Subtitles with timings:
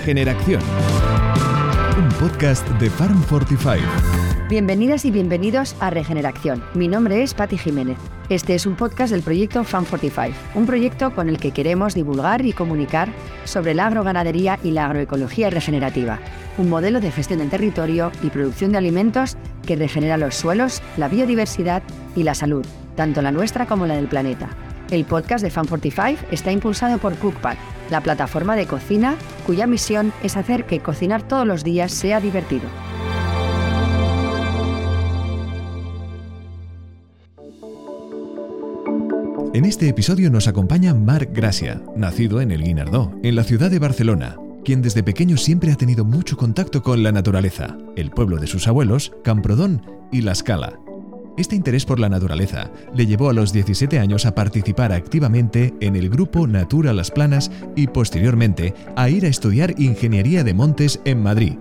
[0.00, 0.62] Regeneración.
[1.98, 3.86] Un podcast de Farm 45.
[4.48, 6.64] Bienvenidas y bienvenidos a Regeneración.
[6.72, 7.98] Mi nombre es Patti Jiménez.
[8.30, 12.46] Este es un podcast del proyecto Farm 45, un proyecto con el que queremos divulgar
[12.46, 13.10] y comunicar
[13.44, 16.18] sobre la agroganadería y la agroecología regenerativa,
[16.56, 19.36] un modelo de gestión del territorio y producción de alimentos
[19.66, 21.82] que regenera los suelos, la biodiversidad
[22.16, 22.64] y la salud,
[22.96, 24.48] tanto la nuestra como la del planeta.
[24.90, 27.58] El podcast de Fan45 está impulsado por Cookpad,
[27.90, 32.68] la plataforma de cocina cuya misión es hacer que cocinar todos los días sea divertido.
[39.52, 43.80] En este episodio nos acompaña Marc Gracia, nacido en el Guinardó, en la ciudad de
[43.80, 48.46] Barcelona, quien desde pequeño siempre ha tenido mucho contacto con la naturaleza, el pueblo de
[48.46, 49.82] sus abuelos, Camprodón
[50.12, 50.78] y La Scala,
[51.36, 55.96] este interés por la naturaleza le llevó a los 17 años a participar activamente en
[55.96, 61.22] el grupo Natura Las Planas y posteriormente a ir a estudiar Ingeniería de Montes en
[61.22, 61.54] Madrid.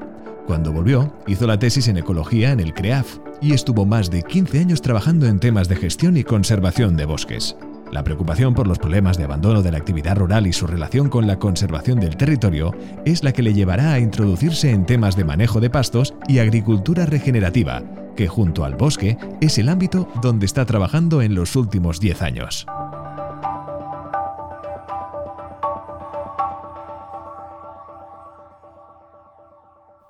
[0.47, 4.59] Cuando volvió, hizo la tesis en Ecología en el CREAF y estuvo más de 15
[4.59, 7.55] años trabajando en temas de gestión y conservación de bosques.
[7.91, 11.25] La preocupación por los problemas de abandono de la actividad rural y su relación con
[11.25, 12.71] la conservación del territorio
[13.05, 17.05] es la que le llevará a introducirse en temas de manejo de pastos y agricultura
[17.05, 17.81] regenerativa,
[18.15, 22.67] que junto al bosque es el ámbito donde está trabajando en los últimos 10 años.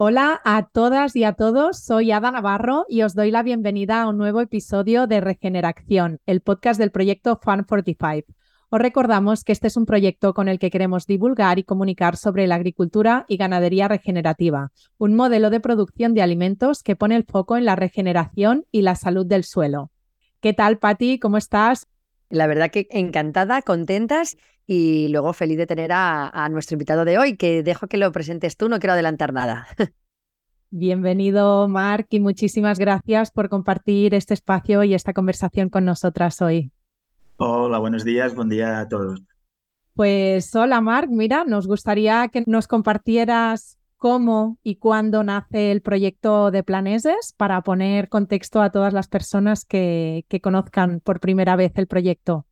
[0.01, 4.07] Hola a todas y a todos, soy Ada Navarro y os doy la bienvenida a
[4.07, 8.33] un nuevo episodio de Regeneración, el podcast del proyecto Farm 45.
[8.69, 12.47] Os recordamos que este es un proyecto con el que queremos divulgar y comunicar sobre
[12.47, 17.57] la agricultura y ganadería regenerativa, un modelo de producción de alimentos que pone el foco
[17.57, 19.91] en la regeneración y la salud del suelo.
[20.39, 21.19] ¿Qué tal, Patti?
[21.19, 21.87] ¿Cómo estás?
[22.29, 24.37] La verdad que encantada, contentas
[24.71, 28.55] y luego feliz de tener a, nuestro invitado de hoy, que dejo que lo presentes
[28.55, 29.65] tú, no quiero adelantar nada.
[30.69, 36.71] Bienvenido, Marc, y muchísimas gracias por compartir este espacio y esta conversación con nosotras hoy.
[37.37, 39.23] Hola, buenos días, buen día a todos.
[39.95, 46.51] Pues hola, Marc, mira, nos gustaría que nos compartieras cómo y cuándo nace el proyecto
[46.51, 51.71] de Planeses para poner contexto a todas las personas que, que conozcan por primera vez
[51.73, 52.45] el proyecto.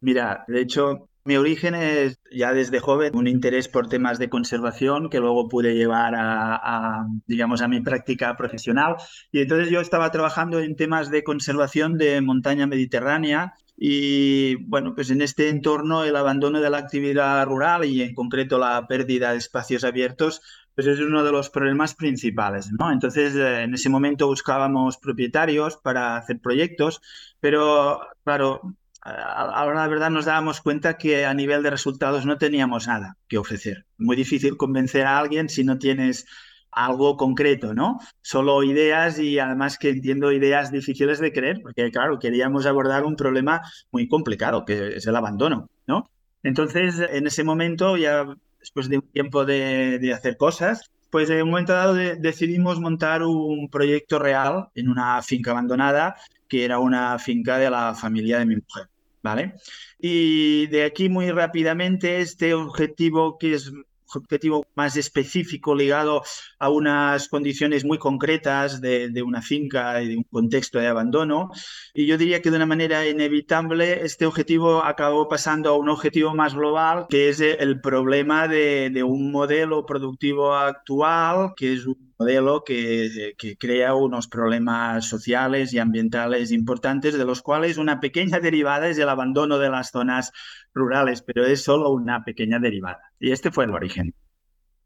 [0.00, 5.10] Mira, de hecho, mi origen es ya desde joven un interés por temas de conservación
[5.10, 8.96] que luego pude llevar a, digamos, a mi práctica profesional.
[9.30, 15.10] Y entonces yo estaba trabajando en temas de conservación de montaña mediterránea y bueno, pues
[15.10, 19.36] en este entorno el abandono de la actividad rural y en concreto la pérdida de
[19.36, 20.40] espacios abiertos
[20.74, 22.90] pues es uno de los problemas principales, ¿no?
[22.90, 27.02] Entonces, eh, en ese momento buscábamos propietarios para hacer proyectos,
[27.40, 28.76] pero claro,
[29.08, 33.38] ahora la verdad nos dábamos cuenta que a nivel de resultados no teníamos nada que
[33.38, 33.86] ofrecer.
[33.96, 36.26] Muy difícil convencer a alguien si no tienes
[36.70, 37.98] algo concreto, ¿no?
[38.22, 43.16] Solo ideas y además que entiendo ideas difíciles de creer, porque claro, queríamos abordar un
[43.16, 46.08] problema muy complicado, que es el abandono, ¿no?
[46.42, 48.26] Entonces, en ese momento, ya
[48.60, 53.68] después de un tiempo de, hacer cosas, pues en un momento dado decidimos montar un
[53.70, 56.16] proyecto real en una finca abandonada,
[56.48, 58.88] que era una finca de la familia de mi mujer.
[59.22, 59.54] ¿Vale?
[59.98, 63.72] Y de aquí muy rápidamente este objetivo que es
[64.14, 66.22] objetivo más específico ligado
[66.58, 71.50] a unas condiciones muy concretas de, de, una finca y de un contexto de abandono.
[71.94, 76.34] Y yo diría que de una manera inevitable este objetivo acabó pasando a un objetivo
[76.34, 82.08] más global, que es el problema de, de un modelo productivo actual, que es un
[82.18, 88.88] modelo que, crea unos problemas sociales y ambientales importantes, de los cuales una pequeña derivada
[88.88, 90.32] es el abandono de las zonas
[90.78, 93.12] rurales, pero es solo una pequeña derivada.
[93.20, 94.14] Y este fue el origen.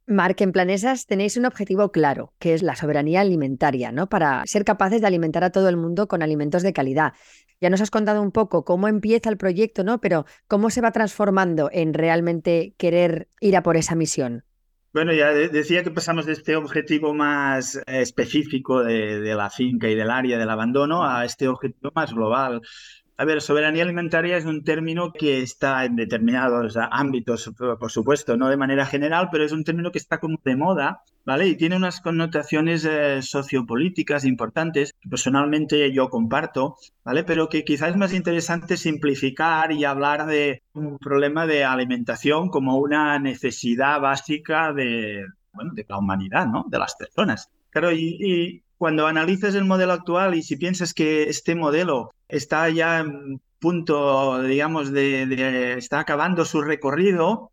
[0.06, 4.08] Marc, en Planesas tenéis un objetivo claro, que es la soberanía alimentaria, ¿no?
[4.08, 7.12] Para ser capaces de alimentar a todo el mundo con alimentos de calidad.
[7.60, 10.00] Ya nos has contado un poco cómo empieza el proyecto, ¿no?
[10.00, 14.44] Pero cómo se va transformando en realmente querer ir a por esa misión.
[14.93, 19.94] Bueno, ya decía que pasamos de este objetivo más específico de, de, la finca y
[19.94, 22.61] del área del abandono a este objetivo más global.
[23.22, 28.48] A ver, soberanía alimentaria es un término que está en determinados ámbitos, por supuesto, no
[28.48, 31.46] de manera general, pero es un término que está como de moda, ¿vale?
[31.46, 36.74] Y tiene unas connotaciones eh, sociopolíticas importantes, que personalmente yo comparto,
[37.04, 37.22] ¿vale?
[37.22, 42.78] Pero que quizás es más interesante simplificar y hablar de un problema de alimentación como
[42.78, 46.64] una necesidad básica de, bueno, de la humanidad, ¿no?
[46.68, 47.48] De las personas.
[47.70, 53.00] Claro, y cuando analizas el modelo actual y si piensas que este modelo está ya
[53.00, 57.52] en punto, digamos, de, está acabando su recorrido,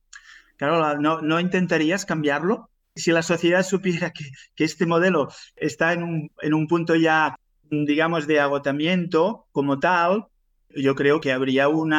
[0.58, 2.70] Claro, no, intentarías cambiarlo.
[2.94, 4.26] Si la sociedad supiera que,
[4.58, 7.38] este modelo está en un, en un punto ya,
[7.72, 10.26] digamos, de agotamiento como tal,
[10.76, 11.94] yo creo que habría un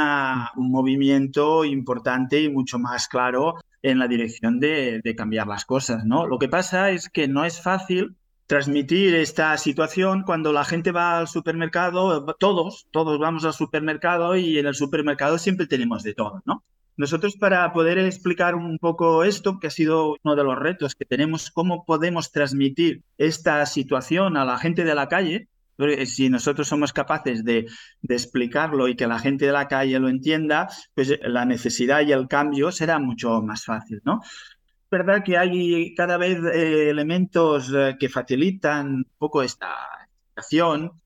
[0.56, 6.26] movimiento importante y mucho más claro en la dirección de, cambiar las cosas, ¿no?
[6.26, 8.16] Lo que pasa es que no es fácil
[8.50, 14.58] transmitir esta situación cuando la gente va al supermercado, todos, todos vamos al supermercado y
[14.58, 16.64] en el supermercado siempre tenemos de todo, ¿no?
[16.96, 21.04] Nosotros para poder explicar un poco esto, que ha sido uno de los retos que
[21.04, 25.46] tenemos, cómo podemos transmitir esta situación a la gente de la calle,
[26.06, 27.68] si nosotros somos capaces de,
[28.02, 32.10] de, explicarlo y que la gente de la calle lo entienda, pues la necesidad y
[32.10, 34.20] el cambio será mucho más fácil, ¿no?
[34.90, 39.68] Verdad que hay cada vez eh, elementos eh, que facilitan un poco esta,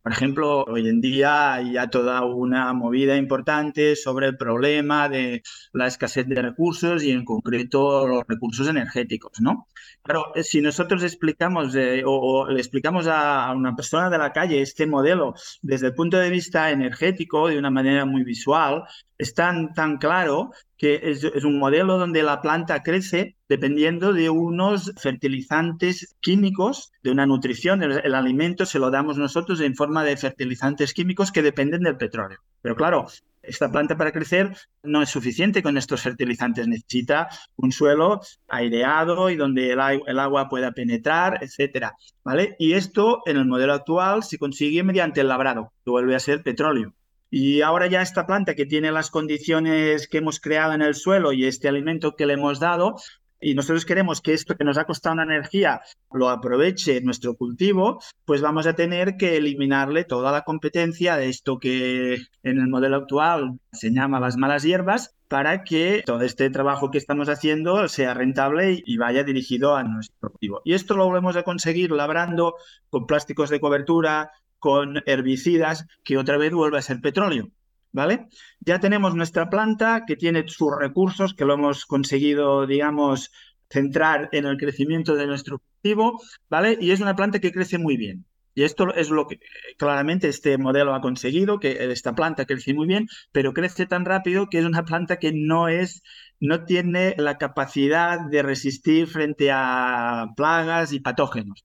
[0.02, 5.42] por ejemplo, hoy en día hay ya toda una movida importante sobre el problema de
[5.72, 9.66] la escasez de recursos y en concreto los recursos energéticos, ¿no?
[10.04, 14.60] Pero eh, si nosotros explicamos eh, o, le explicamos a una persona de la calle
[14.62, 18.84] este modelo desde el punto de vista energético de una manera muy visual,
[19.18, 24.92] es tan, tan claro que es, un modelo donde la planta crece dependiendo de unos
[24.96, 27.82] fertilizantes químicos, de una nutrición.
[27.82, 31.96] El, el, alimento se lo damos nosotros en forma de fertilizantes químicos que dependen del
[31.96, 32.38] petróleo.
[32.60, 33.06] Pero claro,
[33.42, 39.36] esta planta para crecer no es suficiente con estos fertilizantes, necesita un suelo aireado y
[39.36, 41.94] donde el, el agua pueda penetrar, etcétera,
[42.24, 42.56] ¿vale?
[42.58, 46.42] Y esto en el modelo actual se consigue mediante el labrado, que vuelve a ser
[46.42, 46.94] petróleo.
[47.30, 51.32] Y ahora ya esta planta que tiene las condiciones que hemos creado en el suelo
[51.32, 52.96] y este alimento que le hemos dado,
[53.44, 58.00] y nosotros queremos que esto que nos ha costado una energía lo aproveche nuestro cultivo,
[58.24, 62.96] pues vamos a tener que eliminarle toda la competencia de esto que en el modelo
[62.96, 68.14] actual se llama las malas hierbas para que todo este trabajo que estamos haciendo sea
[68.14, 70.62] rentable y vaya dirigido a nuestro cultivo.
[70.64, 72.54] Y esto lo volvemos a conseguir labrando
[72.88, 74.30] con plásticos de cobertura,
[74.64, 77.50] con herbicidas, que otra vez vuelve a ser petróleo.
[77.92, 78.28] ¿vale?
[78.60, 83.30] Ya tenemos nuestra planta que tiene sus recursos, que lo hemos conseguido, digamos,
[83.68, 86.18] centrar en el crecimiento de nuestro cultivo,
[86.48, 86.78] ¿vale?
[86.80, 88.24] Y es una planta que crece muy bien.
[88.54, 89.38] Y esto es lo que
[89.76, 94.46] claramente este modelo ha conseguido, que esta planta crece muy bien, pero crece tan rápido
[94.48, 96.02] que es una planta que no es,
[96.40, 101.64] no tiene la capacidad de resistir frente a plagas y patógenos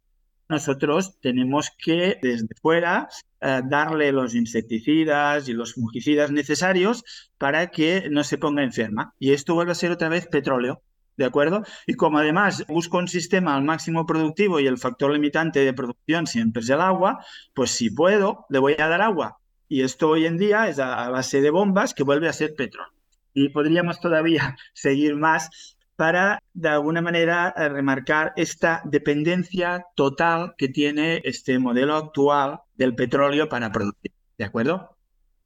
[0.49, 3.07] nosotros tenemos que desde fuera
[3.39, 7.03] eh, darle los insecticidas y los fungicidas necesarios
[7.37, 9.13] para que no se ponga enferma.
[9.19, 10.81] Y esto vuelve a ser otra vez petróleo.
[11.15, 11.63] ¿De acuerdo?
[11.85, 16.27] Y como además busco un sistema al máximo productivo y el factor limitante de producción
[16.27, 17.23] siempre es el agua,
[17.53, 19.37] pues si puedo, le voy a dar agua.
[19.67, 22.93] Y esto hoy en día es a base de bombas que vuelve a ser petróleo.
[23.33, 30.69] Y podríamos todavía seguir más para, de alguna manera, eh, remarcar esta dependencia total que
[30.69, 34.13] tiene este modelo actual del petróleo para producir.
[34.37, 34.95] ¿De acuerdo?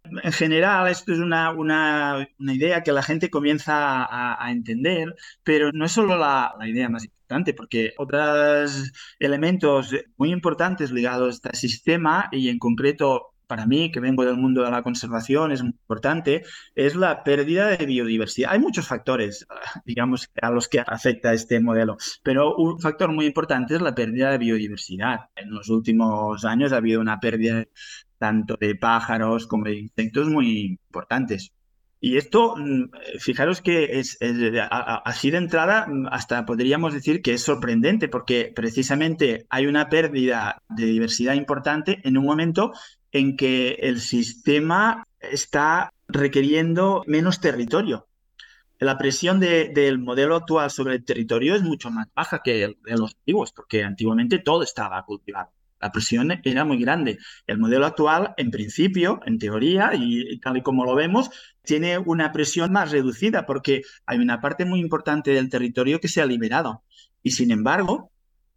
[0.04, 5.16] En general, esto es una, una, una idea que la gente comienza a, a, entender,
[5.44, 11.42] pero no es solo la, la idea más importante, porque otros elementos muy importantes ligados
[11.46, 15.52] a este sistema y en concreto para mí, que vengo del mundo de la conservación,
[15.52, 16.44] es muy importante,
[16.76, 18.52] es la pérdida de biodiversidad.
[18.52, 19.46] Hay muchos factores,
[19.86, 24.32] digamos, a los que afecta este modelo, pero un factor muy importante es la pérdida
[24.32, 25.30] de biodiversidad.
[25.36, 27.66] En los últimos años ha habido una pérdida
[28.18, 31.52] tanto de pájaros como de insectos muy importantes.
[32.06, 34.36] Y esto, mm, fijaros que es, es,
[35.06, 40.62] así de entrada, mm, hasta podríamos decir que es sorprendente, porque precisamente hay una pérdida
[40.68, 42.74] de diversidad importante en un momento
[43.14, 48.08] en que el sistema está requiriendo menos territorio.
[48.80, 52.78] La presión de, del modelo actual sobre el territorio es mucho más baja que el
[52.84, 55.52] de los antiguos, porque antiguamente todo estaba cultivado.
[55.80, 57.18] La presión era muy grande.
[57.46, 61.30] El modelo actual, en principio, en teoría, y tal y como lo vemos,
[61.62, 66.22] tiene una presión más reducida porque hay una parte muy importante del territorio que se
[66.22, 66.84] ha liberado.
[67.22, 68.13] Y sin embargo,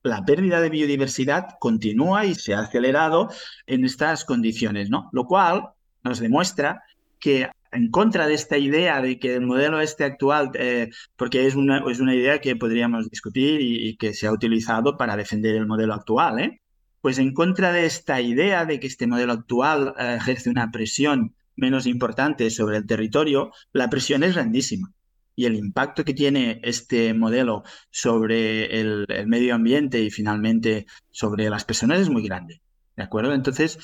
[0.07, 3.29] la pérdida de biodiversidad continúa y se ha acelerado
[3.67, 5.09] en estas condiciones, ¿no?
[5.13, 5.71] Lo cual
[6.03, 6.83] nos demuestra
[7.19, 11.55] que en contra de esta idea de que el modelo este actual, eh, porque es
[11.55, 15.57] una, es una idea que podríamos discutir y, y, que se ha utilizado para defender
[15.57, 16.61] el modelo actual, ¿eh?
[17.01, 21.35] pues en contra de esta idea de que este modelo actual eh, ejerce una presión
[21.55, 24.93] menos importante sobre el territorio, la presión es grandísima
[25.37, 31.49] y el impacto que tiene este modelo sobre el, el, medio ambiente y finalmente sobre
[31.51, 32.63] las personas es muy grande.
[32.97, 33.35] ¿De acuerdo?
[33.35, 33.79] Entonces,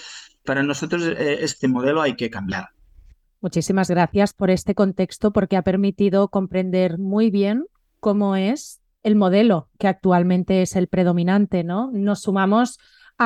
[0.44, 2.70] para nosotros eh, este modelo hay que cambiar.
[3.42, 7.66] Muchísimas gracias por este contexto porque ha permitido comprender muy bien
[8.00, 11.90] cómo es el modelo que actualmente es el predominante, ¿no?
[11.92, 12.78] Nos sumamos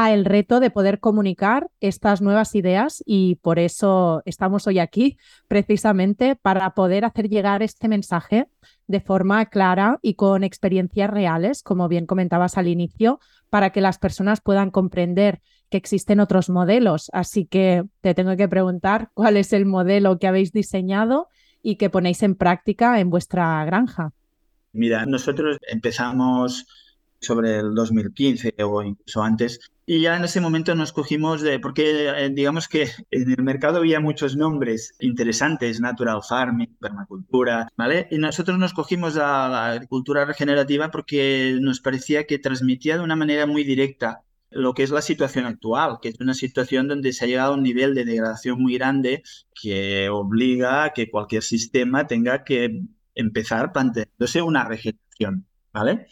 [0.04, 5.16] el reto de poder comunicar estas nuevas ideas y por eso estamos hoy aquí,
[5.48, 8.48] precisamente para poder hacer llegar este mensaje
[8.86, 13.98] de forma clara y con experiencias reales, como bien comentabas al inicio, para que las
[13.98, 17.10] personas puedan comprender que existen otros modelos.
[17.12, 21.28] Así que te tengo que preguntar cuál es el modelo que habéis diseñado
[21.62, 24.12] y que ponéis en práctica en vuestra granja.
[24.72, 26.66] Mira, nosotros empezamos
[27.20, 29.58] sobre el 2015 o incluso antes.
[29.88, 33.78] Y ya en ese momento nos cogimos de, porque eh, digamos que en el mercado
[33.78, 38.09] había muchos nombres interesantes, natural farming, permacultura, ¿vale?
[38.11, 43.14] Y nosotros nos cogimos a la agricultura regenerativa porque nos parecía que transmitía de una
[43.14, 47.25] manera muy directa lo que es la situación actual, que es una situación donde se
[47.25, 49.23] ha llegado a un nivel de degradación muy grande
[49.61, 52.83] que obliga a que cualquier sistema tenga que
[53.14, 56.09] empezar planteándose una regeneración, ¿vale?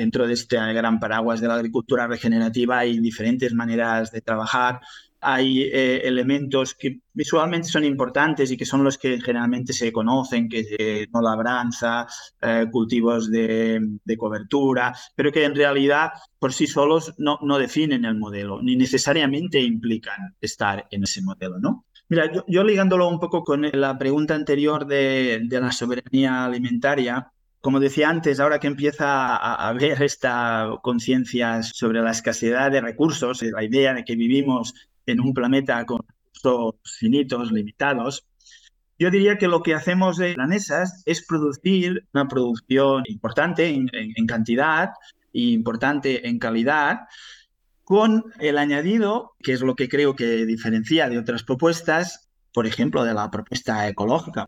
[0.00, 4.80] Dentro de este gran paraguas de la agricultura regenerativa hay diferentes maneras de trabajar,
[5.20, 10.48] hay eh, elementos que visualmente son importantes y que son los que generalmente se conocen,
[10.48, 12.06] que es no labranza,
[12.40, 18.16] eh, cultivos de, cobertura, pero que en realidad por sí solos no, no, definen el
[18.16, 21.84] modelo, ni necesariamente implican estar en ese modelo, ¿no?
[22.08, 27.30] Mira, yo, ligándolo un poco con la pregunta anterior de, de la soberanía alimentaria,
[27.60, 33.42] como decía antes, ahora que empieza a haber esta conciencia sobre la escasez de recursos,
[33.42, 34.74] la idea de que vivimos
[35.06, 38.26] en un planeta con recursos finitos, limitados,
[38.98, 43.88] yo diría que lo que hacemos en Planesas es producir una producción importante en,
[44.26, 44.90] cantidad
[45.32, 47.00] e importante en calidad,
[47.82, 53.02] con el añadido, que es lo que creo que diferencia de otras propuestas, por ejemplo,
[53.02, 54.46] de la propuesta ecológica.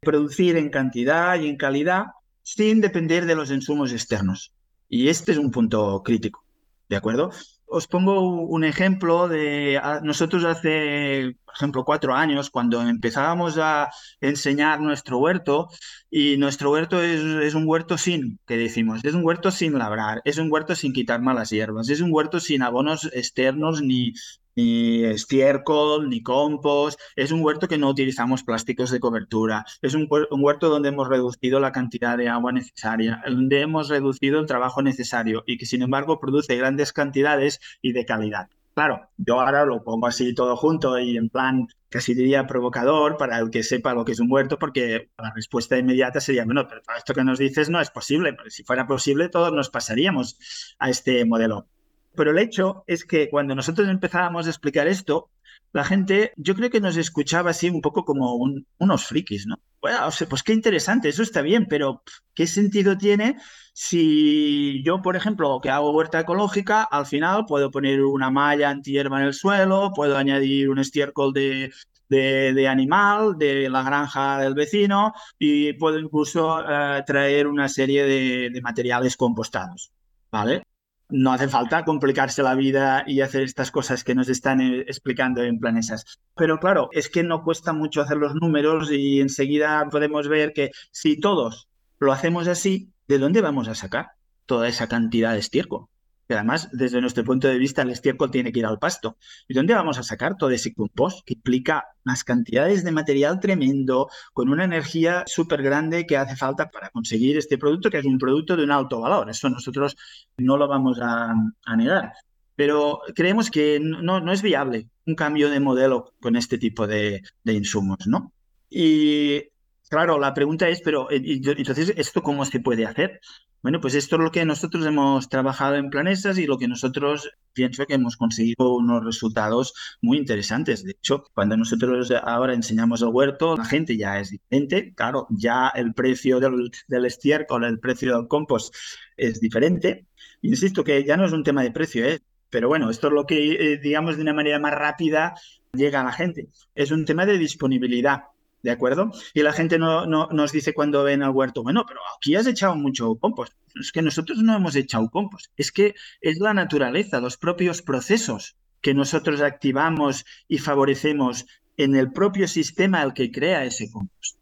[0.00, 2.06] Producir en cantidad y en calidad
[2.54, 4.54] sin depender de los insumos externos.
[4.88, 6.42] Y este es un punto crítico,
[6.88, 7.30] ¿de acuerdo?
[7.66, 13.90] Os pongo un ejemplo de nosotros hace, por ejemplo, cuatro años, cuando empezábamos a
[14.22, 15.68] enseñar nuestro huerto,
[16.10, 20.22] y nuestro huerto es, es, un huerto sin, que decimos, es un huerto sin labrar,
[20.24, 24.14] es un huerto sin quitar malas hierbas, es un huerto sin abonos externos ni,
[24.58, 26.98] ni estiércol, ni compost.
[27.14, 29.64] Es un huerto que no utilizamos plásticos de cobertura.
[29.82, 34.46] Es un, huerto donde hemos reducido la cantidad de agua necesaria, donde hemos reducido el
[34.46, 38.48] trabajo necesario y que sin embargo produce grandes cantidades y de calidad.
[38.74, 43.38] Claro, yo ahora lo pongo así todo junto y en plan casi diría provocador para
[43.38, 46.82] el que sepa lo que es un huerto, porque la respuesta inmediata sería, bueno, pero
[46.96, 50.36] esto que nos dices no es posible, pero si fuera posible todos nos pasaríamos
[50.80, 51.68] a este modelo.
[52.18, 55.30] Pero el hecho es que cuando nosotros empezábamos a explicar esto,
[55.72, 58.34] la gente, yo creo que nos escuchaba así un poco como
[58.78, 59.60] unos frikis, ¿no?
[59.80, 62.02] O sea, pues qué interesante, eso está bien, pero
[62.34, 63.36] ¿qué sentido tiene
[63.72, 69.20] si yo, por ejemplo, que hago huerta ecológica, al final puedo poner una malla antihierba
[69.20, 71.70] en el suelo, puedo añadir un estiércol de,
[72.08, 78.50] de, animal, de la granja del vecino y puedo incluso eh, traer una serie de,
[78.50, 79.92] de materiales compostados,
[80.32, 80.64] ¿vale?
[81.10, 85.42] No hace falta complicarse la vida y hacer estas cosas que nos están eh, explicando
[85.42, 86.20] en planesas.
[86.36, 90.70] Pero claro, es que no cuesta mucho hacer los números y enseguida podemos ver que
[90.90, 94.12] si todos lo hacemos así, ¿de dónde vamos a sacar
[94.46, 95.86] toda esa cantidad de estiércol?
[96.28, 99.16] Que además, desde nuestro punto de vista, el estiércol tiene que ir al pasto.
[99.48, 104.08] ¿Y dónde vamos a sacar todo ese compost que implica unas cantidades de material tremendo,
[104.34, 108.18] con una energía súper grande que hace falta para conseguir este producto, que es un
[108.18, 109.30] producto de un alto valor?
[109.30, 109.96] Eso nosotros
[110.36, 111.34] no lo vamos a,
[111.76, 112.12] negar.
[112.54, 117.22] Pero creemos que no, no, es viable un cambio de modelo con este tipo de,
[117.42, 118.34] de insumos, ¿no?
[118.68, 119.44] Y
[119.88, 123.20] Claro, la pregunta es, pero eh, entonces, ¿esto cómo se puede hacer?
[123.62, 127.28] Bueno, pues esto es lo que nosotros hemos trabajado en Planesas y lo que nosotros
[127.52, 130.84] pienso que hemos conseguido unos resultados muy interesantes.
[130.84, 134.94] De hecho, cuando nosotros ahora enseñamos el huerto, la gente ya es diferente.
[134.94, 138.74] Claro, ya el precio del, del estiércol, el precio del compost
[139.16, 140.06] es diferente.
[140.42, 142.20] Insisto que ya no es un tema de precio, ¿eh?
[142.50, 145.34] pero bueno, esto es lo que, eh, digamos, de una manera más rápida
[145.72, 146.48] llega a la gente.
[146.74, 148.22] Es un tema de disponibilidad.
[148.62, 149.12] ¿De acuerdo?
[149.34, 152.74] Y la gente no, nos dice cuando ven al huerto, bueno, pero aquí has echado
[152.74, 153.52] mucho compost.
[153.80, 155.52] Es que nosotros no hemos echado compost.
[155.56, 161.46] Es que es la naturaleza, los propios procesos que nosotros activamos y favorecemos
[161.76, 164.38] en el propio sistema al que crea ese compost.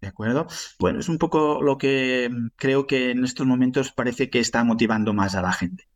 [0.00, 0.46] ¿De acuerdo?
[0.78, 5.12] Bueno, es un poco lo que creo que en estos momentos parece que está motivando
[5.12, 5.88] más a la gente.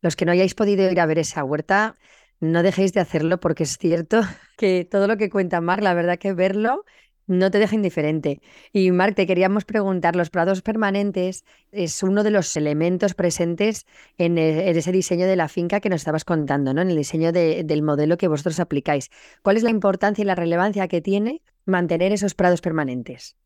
[0.00, 1.96] Los que no hayáis podido ir a ver esa huerta,
[2.42, 4.20] no dejéis de hacerlo porque es cierto
[4.58, 6.84] que todo lo que cuenta Marc, la verdad que verlo
[7.26, 8.40] No te deja indiferente.
[8.72, 13.86] Y Marc, te queríamos preguntar, los prados permanentes es uno de los elementos presentes
[14.18, 16.82] en, e, ese diseño de la finca que nos estabas contando, ¿no?
[16.82, 19.10] En el diseño del modelo que vosotros aplicáis.
[19.42, 23.36] ¿Cuál es la importancia y la relevancia que tiene mantener esos prados permanentes?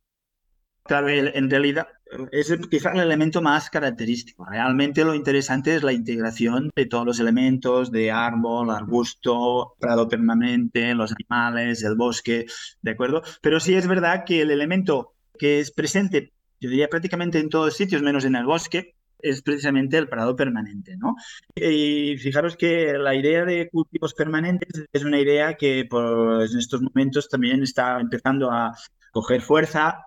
[0.87, 1.89] Claro, en realidad
[2.31, 4.45] es quizá el elemento más característico.
[4.45, 10.95] Realmente lo interesante es la integración de todos los elementos de árbol, arbusto, prado permanente,
[10.95, 12.47] los animales, el bosque,
[12.83, 13.23] ¿de acuerdo?
[13.43, 17.77] Pero sí es verdad que el elemento que es presente, yo diría prácticamente en todos
[17.77, 21.17] sitios, menos en el bosque, es precisamente el prado permanente, ¿no?
[21.55, 26.83] Y fijaros que la idea de cultivos permanentes es una idea que pues, en estos
[26.83, 28.75] momentos también está empezando a
[29.11, 30.05] coger fuerza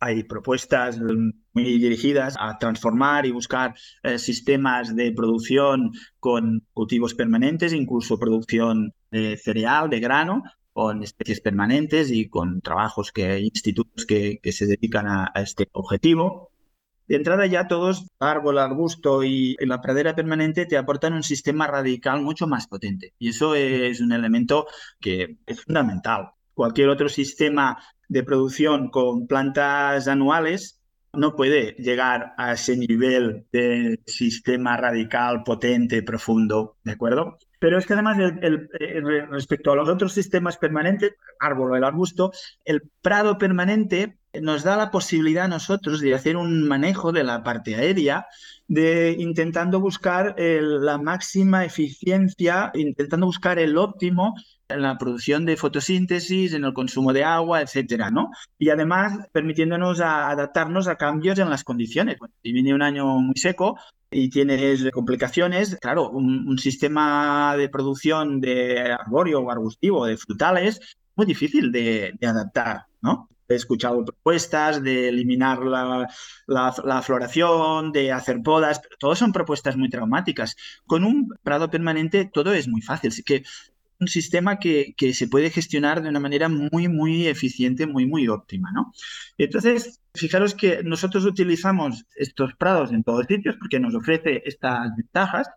[0.00, 7.72] hay propuestas muy dirigidas a transformar y buscar eh, sistemas de producción con cultivos permanentes,
[7.72, 14.06] incluso producción de cereal, de grano, con especies permanentes y con trabajos que hay institutos
[14.06, 16.52] que, se dedican a, este objetivo.
[17.08, 21.66] De entrada ya todos, árbol, arbusto y, y la pradera permanente te aportan un sistema
[21.66, 23.14] radical mucho más potente.
[23.18, 24.66] Y eso es un elemento
[25.00, 27.78] que es fundamental cualquier otro sistema
[28.08, 30.80] de producción con plantas anuales
[31.12, 37.38] no puede llegar a ese nivel de sistema radical, potente, profundo, ¿de acuerdo?
[37.58, 38.18] Pero es que además,
[39.30, 42.30] respecto a los otros sistemas permanentes, árbol o el arbusto,
[42.64, 47.42] el prado permanente nos da la posibilidad a nosotros de hacer un manejo de la
[47.42, 48.26] parte aérea,
[48.66, 54.34] de intentando buscar la máxima eficiencia, intentando buscar el óptimo
[54.68, 58.30] en la producción de fotosíntesis, en el consumo de agua, etcétera, ¿no?
[58.58, 62.18] Y además permitiéndonos adaptarnos a cambios en las condiciones.
[62.42, 63.78] si viene un año muy seco
[64.10, 70.80] y tienes complicaciones, claro, un, sistema de producción de arbóreo o arbustivo, de frutales,
[71.16, 73.28] muy difícil de, adaptar, ¿no?
[73.48, 76.08] He escuchado propuestas de eliminar la,
[76.46, 80.56] la, floración, de hacer podas, pero todas son propuestas muy traumáticas.
[80.86, 83.10] Con un prado permanente todo es muy fácil.
[83.10, 83.44] Así que
[84.00, 88.28] un sistema que, que, se puede gestionar de una manera muy, muy eficiente, muy, muy
[88.28, 88.92] óptima, ¿no?
[89.38, 95.48] Entonces, fijaros que nosotros utilizamos estos prados en todos sitios porque nos ofrece estas ventajas,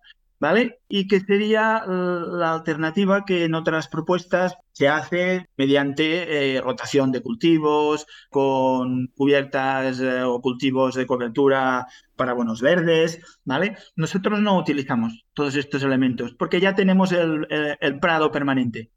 [0.41, 0.79] ¿vale?
[0.89, 7.21] Y que sería la alternativa que en otras propuestas se hace mediante eh, rotación de
[7.21, 13.77] cultivos, con cubiertas eh, o cultivos de cobertura para buenos verdes, ¿vale?
[13.95, 18.89] Nosotros no utilizamos todos estos elementos porque ya tenemos el prado permanente,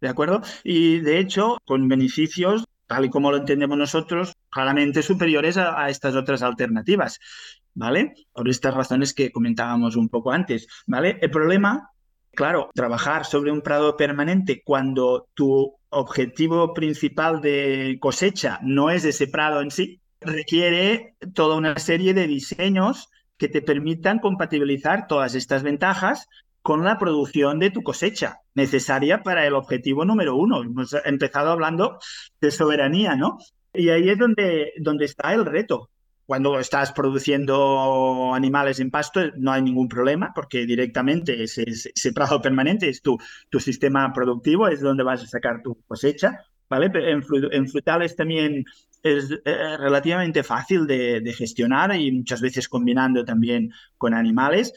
[0.00, 0.40] ¿de acuerdo?
[0.64, 6.14] Y de hecho, con beneficios tal y como lo entendemos nosotros, claramente superiores a, estas
[6.14, 7.18] otras alternativas,
[7.76, 8.14] ¿vale?
[8.32, 11.18] Por estas razones que comentábamos un poco antes, ¿vale?
[11.20, 11.90] El problema,
[12.34, 19.28] claro, trabajar sobre un prado permanente cuando tu objetivo principal de cosecha no es ese
[19.28, 25.62] prado en sí, requiere toda una serie de diseños que te permitan compatibilizar todas estas
[25.62, 26.26] ventajas
[26.62, 30.62] con la producción de tu cosecha, necesaria para el objetivo número uno.
[30.62, 31.98] Hemos empezado hablando
[32.40, 33.38] de soberanía, ¿no?
[33.72, 35.90] Y ahí es donde, donde está el reto.
[36.26, 42.42] Cuando estás produciendo animales en pasto no hay ningún problema porque directamente ese, ese prado
[42.42, 43.16] permanente es tu,
[43.48, 46.44] tu sistema productivo, es donde vas a sacar tu cosecha.
[46.68, 46.90] ¿vale?
[46.94, 48.64] En, frutales también
[49.02, 54.72] es eh, relativamente fácil de, gestionar y muchas veces combinando también con animales.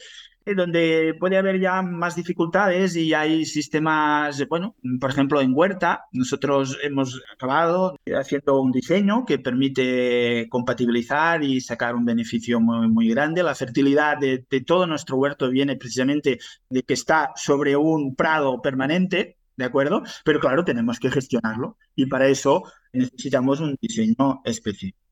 [0.50, 6.06] Eh, donde puede haber ya más dificultades y hay sistemas, bueno, por ejemplo, en Huerta,
[6.12, 13.08] nosotros hemos acabado haciendo un diseño que permite compatibilizar y sacar un beneficio muy, muy
[13.08, 13.42] grande.
[13.42, 18.60] La fertilidad de, de todo nuestro huerto viene precisamente de que está sobre un prado
[18.60, 20.02] permanente, ¿de acuerdo?
[20.24, 25.09] Pero claro, tenemos que gestionarlo y para eso necesitamos un diseño específico.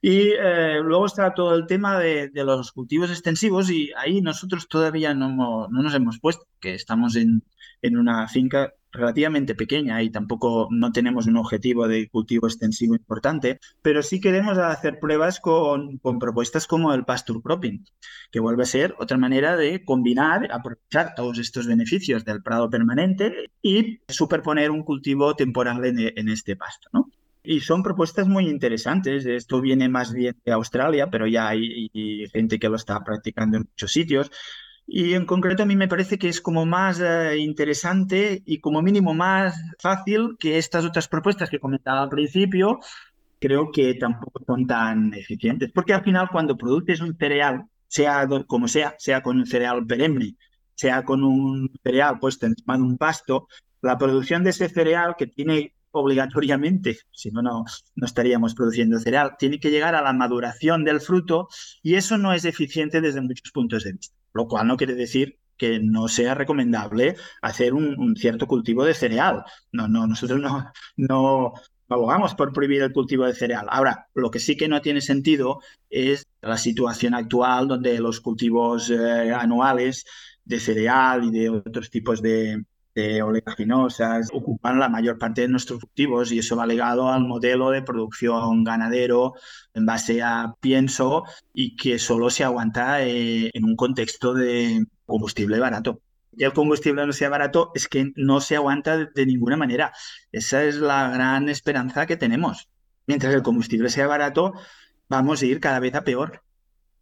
[0.00, 5.14] Y eh, luego está todo el tema de, los cultivos extensivos y ahí nosotros todavía
[5.14, 7.42] no, no nos hemos puesto, que estamos en,
[7.82, 13.60] en, una finca relativamente pequeña y tampoco no tenemos un objetivo de cultivo extensivo importante,
[13.82, 17.84] pero sí queremos hacer pruebas con, con propuestas como el pasture cropping,
[18.30, 23.50] que vuelve a ser otra manera de combinar, aprovechar todos estos beneficios del prado permanente
[23.62, 27.10] y superponer un cultivo temporal en, en este pasto, ¿no?
[27.46, 29.24] Y son propuestas muy interesantes.
[29.24, 31.88] Esto viene más bien de Australia, pero ya hay,
[32.32, 34.30] gente que lo está practicando en muchos sitios.
[34.86, 38.82] Y en concreto a mí me parece que es como más eh, interesante y como
[38.82, 42.80] mínimo más fácil que estas otras propuestas que comentaba al principio,
[43.40, 45.70] creo que tampoco son tan eficientes.
[45.72, 50.36] Porque al final cuando produces un cereal, sea como sea, sea con un cereal perenne,
[50.74, 53.46] sea con un cereal puesto encima de un pasto,
[53.82, 59.60] la producción de ese cereal que tiene obligatoriamente, si no, no estaríamos produciendo cereal, tiene
[59.60, 61.48] que llegar a la maduración del fruto
[61.82, 65.38] y eso no es eficiente desde muchos puntos de vista, lo cual no quiere decir
[65.56, 69.44] que no sea recomendable hacer un, cierto cultivo de cereal.
[69.72, 71.52] No, no, nosotros no, no
[71.88, 73.66] abogamos por prohibir el cultivo de cereal.
[73.70, 78.90] Ahora, lo que sí que no tiene sentido es la situación actual donde los cultivos
[78.90, 80.04] eh, anuales
[80.44, 82.64] de cereal y de otros tipos de,
[82.96, 87.70] de oleaginosas ocupan la mayor parte de nuestros cultivos y eso va ligado al modelo
[87.70, 89.34] de producción ganadero
[89.74, 95.58] en base a pienso y que solo se aguanta eh, en un contexto de combustible
[95.58, 96.00] barato.
[96.34, 99.92] Y el combustible no sea barato es que no se aguanta de ninguna manera.
[100.32, 102.70] Esa es la gran esperanza que tenemos.
[103.06, 104.54] Mientras el combustible sea barato,
[105.08, 106.42] vamos a ir cada vez a peor.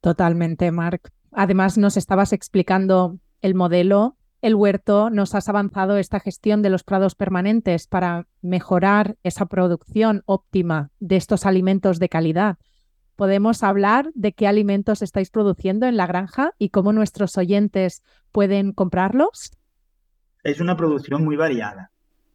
[0.00, 1.12] Totalmente, Marc.
[1.30, 6.84] Además, nos estabas explicando el modelo el huerto nos has avanzado esta gestión de los
[6.84, 12.58] prados permanentes para mejorar esa producción óptima de estos alimentos de calidad.
[13.16, 18.02] ¿Podemos hablar de qué alimentos estáis produciendo en la granja y cómo nuestros oyentes
[18.32, 19.52] pueden comprarlos?
[20.42, 21.90] Es una producción muy variada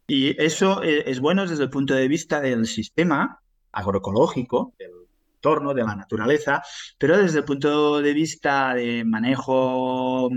[0.08, 4.90] y eso eh, es bueno desde el punto de vista del sistema agroecológico, del
[5.36, 6.60] entorno, de la naturaleza,
[6.98, 10.28] pero desde el punto de vista de manejo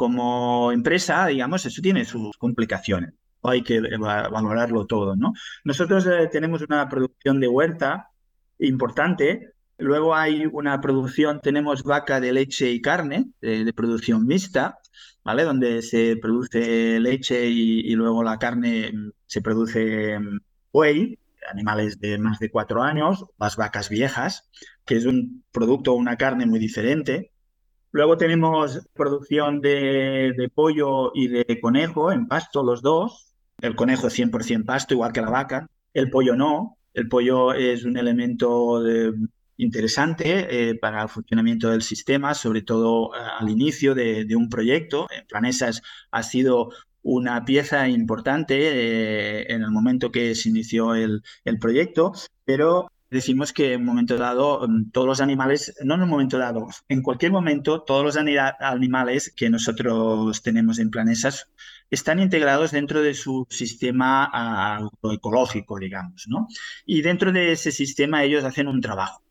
[0.00, 3.12] como empresa, digamos, eso tiene sus complicaciones.
[3.42, 5.34] Hay que valorarlo todo, ¿no?
[5.62, 8.08] Nosotros eh, tenemos una producción de huerta
[8.58, 9.52] importante.
[9.76, 14.78] Luego hay una producción, tenemos vaca de leche y carne, de, producción mixta,
[15.22, 15.44] ¿vale?
[15.44, 20.38] Donde se produce leche y, luego la carne mm, se produce mm,
[20.72, 21.18] buey,
[21.50, 24.48] animales de más de cuatro años, las vacas viejas,
[24.86, 27.32] que es un producto, una carne muy diferente.
[27.92, 33.34] Luego tenemos producción de, pollo y de conejo en pasto, los dos.
[33.60, 35.68] El conejo es 100% pasto, igual que la vaca.
[35.92, 36.76] El pollo no.
[36.94, 38.80] El pollo es un elemento
[39.56, 45.06] interesante eh, para el funcionamiento del sistema, sobre todo eh, al inicio de, un proyecto.
[45.10, 46.70] En Planesas ha sido
[47.02, 52.12] una pieza importante eh, en el momento que se inició el, el proyecto,
[52.44, 56.38] pero decimos que en un momento dado mm, todos los animales, no en un momento
[56.38, 61.48] dado, en cualquier momento todos los animales que nosotros tenemos en Planesas
[61.90, 66.46] están integrados dentro de su sistema agroecológico, digamos, ¿no?
[66.86, 69.22] Y dentro de ese sistema ellos hacen un trabajo,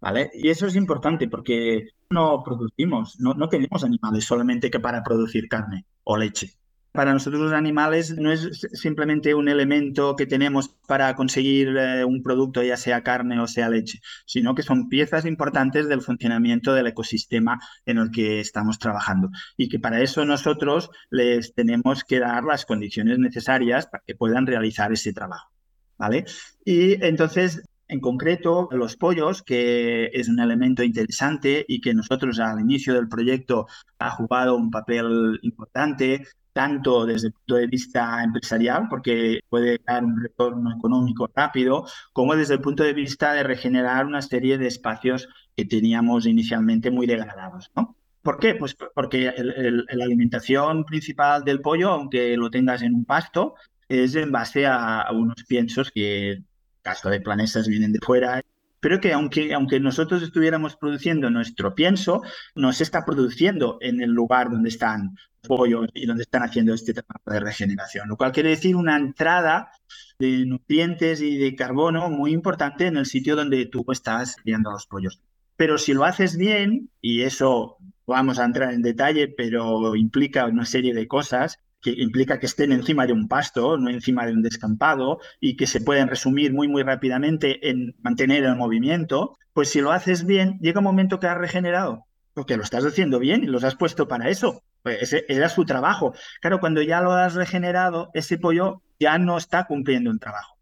[0.00, 0.30] ¿vale?
[0.34, 5.48] Y eso es importante porque no producimos, no, no tenemos animales solamente que para producir
[5.48, 6.56] carne o leche
[6.96, 12.22] para nosotros los animales no es simplemente un elemento que tenemos para conseguir eh, un
[12.22, 16.88] producto, ya sea carne o sea leche, sino que son piezas importantes del funcionamiento del
[16.88, 22.44] ecosistema en el que estamos trabajando y que para eso nosotros les tenemos que dar
[22.44, 25.52] las condiciones necesarias para que puedan realizar ese trabajo.
[25.98, 26.26] ¿Vale?
[26.64, 32.60] Y entonces en concreto, los pollos, que es un elemento interesante y que nosotros al
[32.60, 33.66] inicio del proyecto
[33.98, 40.04] ha jugado un papel importante, tanto desde el punto de vista empresarial, porque puede dar
[40.04, 44.66] un retorno económico rápido, como desde el punto de vista de regenerar una serie de
[44.66, 47.70] espacios que teníamos inicialmente muy degradados.
[47.76, 47.96] ¿no?
[48.22, 48.54] ¿Por qué?
[48.54, 53.54] Pues porque la alimentación principal del pollo, aunque lo tengas en un pasto,
[53.88, 56.42] es en base a, a unos piensos que,
[56.86, 58.40] caso de planesas, vienen de fuera
[58.86, 62.22] pero que aunque, aunque nosotros estuviéramos produciendo nuestro pienso,
[62.54, 66.92] no se está produciendo en el lugar donde están pollos y donde están haciendo este
[66.94, 69.72] trabajo de regeneración, lo cual quiere decir una entrada
[70.20, 74.86] de nutrientes y de carbono muy importante en el sitio donde tú estás criando los
[74.86, 75.20] pollos.
[75.56, 80.64] Pero si lo haces bien, y eso vamos a entrar en detalle, pero implica una
[80.64, 84.42] serie de cosas, que implica que estén encima de un pasto, no encima de un
[84.42, 89.80] descampado, y que se pueden resumir muy, muy rápidamente en mantener el movimiento, pues si
[89.80, 93.46] lo haces bien, llega un momento que has regenerado, porque lo estás haciendo bien y
[93.46, 94.62] los has puesto para eso.
[94.82, 96.14] Pues ese era su trabajo.
[96.40, 100.56] Claro, cuando ya lo has regenerado, ese pollo ya no está cumpliendo un trabajo.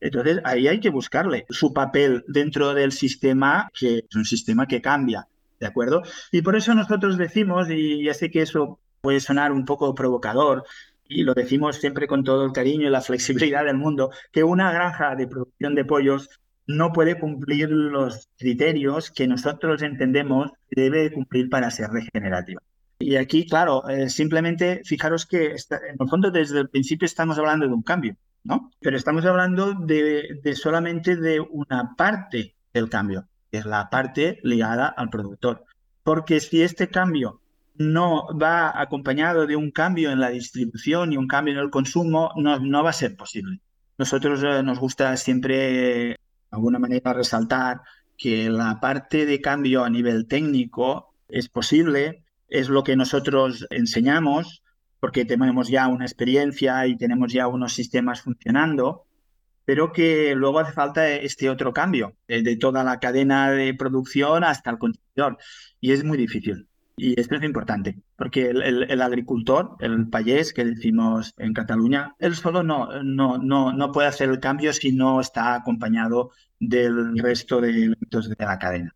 [0.00, 4.80] Entonces, ahí hay que buscarle su papel dentro del sistema, que es un sistema que
[4.80, 5.26] cambia,
[5.58, 6.02] ¿de acuerdo?
[6.32, 10.64] Y por eso nosotros decimos, y ya sé que eso puede sonar un poco provocador,
[11.10, 14.72] y lo decimos siempre con todo el cariño y la flexibilidad del mundo, que una
[14.72, 16.28] granja de producción de pollos
[16.66, 22.62] no puede cumplir los criterios que nosotros entendemos debe cumplir para ser regenerativa.
[23.00, 27.66] Y aquí, claro, eh, simplemente fijaros que en el fondo desde el principio estamos hablando
[27.66, 28.70] de un cambio, ¿no?
[28.78, 34.38] Pero estamos hablando de, de solamente de una parte del cambio, que es la parte
[34.44, 35.64] ligada al productor.
[36.04, 37.40] Porque si este cambio
[37.80, 42.30] no va acompañado de un cambio en la distribución y un cambio en el consumo,
[42.36, 43.60] no, no va a ser posible.
[43.96, 46.16] nosotros eh, nos gusta siempre, de
[46.50, 47.80] alguna manera, resaltar
[48.18, 54.62] que la parte de cambio a nivel técnico es posible, es lo que nosotros enseñamos,
[55.00, 59.06] porque tenemos ya una experiencia y tenemos ya unos sistemas funcionando,
[59.64, 64.44] pero que luego hace falta este otro cambio, eh, de toda la cadena de producción
[64.44, 65.38] hasta el consumidor,
[65.80, 66.68] y es muy difícil.
[67.02, 72.62] Y esto es importante, porque el, agricultor, el payés que decimos en Cataluña, él solo
[72.62, 77.70] no, no, no, no puede hacer el cambio si no está acompañado del resto de
[77.70, 78.94] elementos de la cadena.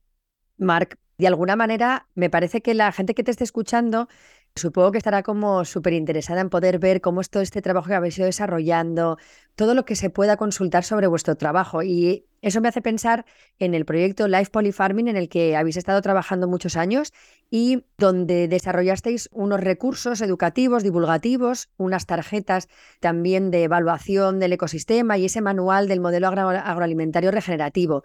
[0.58, 4.06] Marc, de alguna manera, me parece que la gente que te esté escuchando
[4.56, 7.94] Supongo que estará como súper interesada en poder ver cómo es todo este trabajo que
[7.94, 9.18] habéis ido desarrollando,
[9.56, 11.82] todo lo que se pueda consultar sobre vuestro trabajo.
[11.82, 13.24] Y eso me hace pensar
[13.58, 17.12] en el proyecto Life Polyfarming, en el que habéis estado trabajando muchos años
[17.50, 22.68] y donde desarrollasteis unos recursos educativos, divulgativos, unas tarjetas
[23.00, 28.04] también de evaluación del ecosistema y ese manual del modelo agroalimentario regenerativo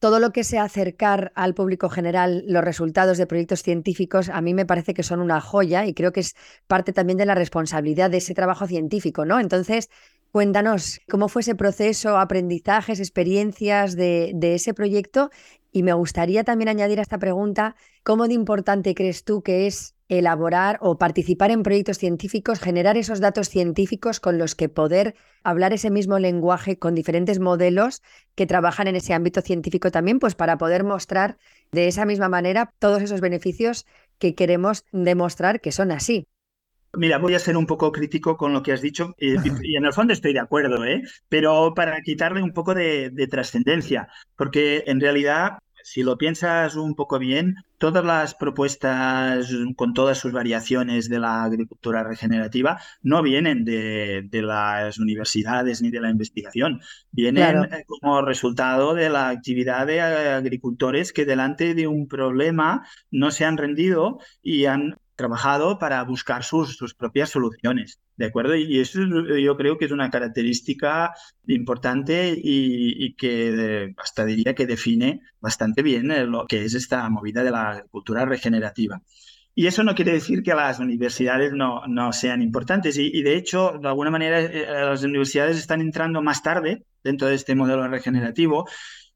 [0.00, 4.54] todo lo que sea acercar al público general los resultados de proyectos científicos, a mí
[4.54, 6.34] me parece que son una joya y creo que es
[6.66, 9.38] parte también de la responsabilidad de ese trabajo científico, ¿no?
[9.38, 9.90] Entonces,
[10.32, 15.30] cuéntanos cómo fue ese proceso, aprendizajes, experiencias de, de ese proyecto
[15.70, 19.94] y me gustaría también añadir a esta pregunta, ¿cómo de importante crees tú que es
[20.10, 25.72] elaborar o participar en proyectos científicos, generar esos datos científicos con los que poder hablar
[25.72, 28.02] ese mismo lenguaje con diferentes modelos
[28.34, 31.38] que trabajan en ese ámbito científico también, pues para poder mostrar
[31.70, 33.86] de esa misma manera todos esos beneficios
[34.18, 36.26] que queremos demostrar que son así.
[36.92, 39.36] Mira, voy a ser un poco crítico con lo que has dicho y,
[39.76, 41.02] en el fondo estoy de acuerdo, ¿eh?
[41.28, 46.94] pero para quitarle un poco de, de trascendencia, porque en realidad si lo piensas un
[46.94, 53.64] poco bien, todas las propuestas con todas sus variaciones de la agricultura regenerativa no vienen
[53.64, 60.00] de, las universidades ni de la investigación, vienen eh, como resultado de la actividad de
[60.00, 66.44] agricultores que delante de un problema no se han rendido y han trabajado para buscar
[66.44, 68.56] sus, sus propias soluciones, ¿de acuerdo?
[68.56, 71.12] Y eso yo creo que es una característica
[71.46, 77.44] importante y, que hasta diría que define bastante bien eh, lo que es esta movida
[77.44, 79.02] de la agricultura regenerativa.
[79.54, 82.96] Y eso no quiere decir que las universidades no, no sean importantes.
[82.96, 87.28] Y, y, de hecho, de alguna manera, eh, las universidades están entrando más tarde dentro
[87.28, 88.66] de este modelo regenerativo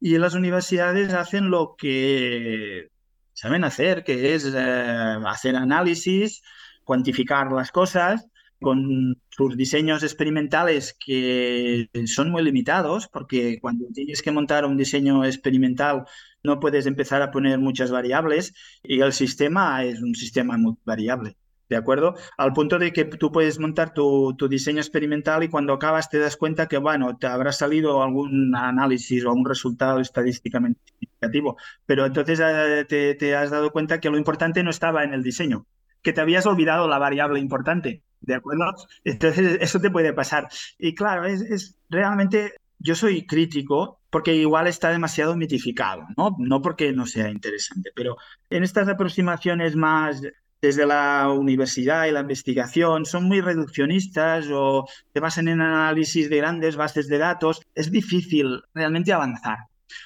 [0.00, 2.90] y las universidades hacen lo que
[3.34, 6.42] saben hacer, que es eh, hacer análisis,
[6.84, 8.26] cuantificar las cosas
[8.60, 15.24] con sus diseños experimentales que son muy limitados, porque cuando tienes que montar un diseño
[15.24, 16.04] experimental
[16.42, 21.36] no puedes empezar a poner muchas variables y el sistema es un sistema muy variable.
[21.68, 22.14] ¿De acuerdo?
[22.36, 26.36] Al punto de que tú puedes montar tu, diseño experimental y cuando acabas te das
[26.36, 32.40] cuenta que, bueno, te habrá salido algún análisis o un resultado estadísticamente significativo, pero entonces
[32.42, 35.66] eh, te, has dado cuenta que lo importante no estaba en el diseño,
[36.02, 38.64] que te habías olvidado la variable importante, ¿de acuerdo?
[39.02, 40.48] Entonces eso te puede pasar.
[40.78, 46.36] Y claro, es, es realmente, yo soy crítico porque igual está demasiado mitificado, ¿no?
[46.38, 48.16] No porque no sea interesante, pero
[48.50, 50.22] en estas aproximaciones más
[50.64, 56.38] desde la universidad y la investigación son muy reduccionistas o se basan en análisis de
[56.38, 59.58] grandes bases de datos, es difícil realmente avanzar.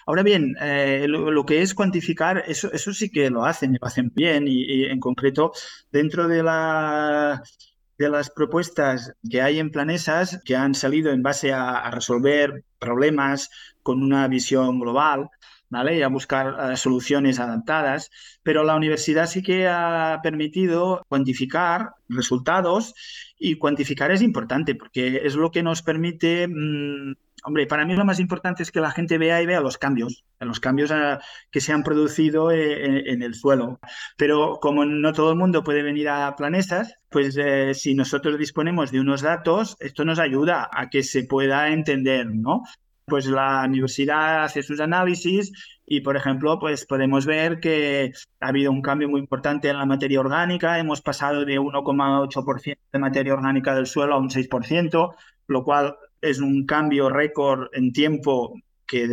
[0.04, 3.86] Ahora bien, eh, lo, que es cuantificar, eso, eso sí que lo hacen y lo
[3.86, 5.52] hacen bien y, en concreto
[5.92, 12.64] dentro de las propuestas que hay en Planesas que han salido en base a resolver
[12.80, 13.48] problemas
[13.84, 15.30] con una visión global,
[15.70, 18.10] y a buscar eh, soluciones adaptadas,
[18.42, 22.94] pero la universidad sí que ha permitido cuantificar resultados
[23.38, 28.04] y cuantificar es importante porque es lo que nos permite, mm, hombre, para mí lo
[28.06, 31.18] más importante es que la gente vea y vea los cambios, los cambios eh,
[31.50, 33.78] que se han producido eh, en, el suelo.
[34.16, 37.38] Pero como no todo el mundo puede venir a planetas, pues
[37.78, 42.62] si nosotros disponemos de unos datos, esto nos ayuda a que se pueda entender, ¿no?
[43.08, 45.52] Pues la universidad hace sus análisis
[45.86, 49.86] y, por ejemplo, pues podemos ver que ha habido un cambio muy importante en la
[49.86, 50.78] materia orgánica.
[50.78, 55.14] Hemos pasado de 1,8% de materia orgánica del suelo a un 6%,
[55.48, 58.54] lo cual es un cambio récord en tiempo
[58.86, 59.06] que,